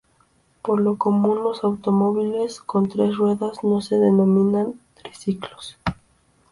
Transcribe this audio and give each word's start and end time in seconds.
Por 0.63 0.81
lo 0.81 0.97
común 0.97 1.43
los 1.43 1.63
automóviles 1.63 2.59
con 2.59 2.89
tres 2.89 3.15
ruedas 3.17 3.63
no 3.63 3.81
se 3.81 3.99
denominan 3.99 4.79
triciclos. 4.95 5.77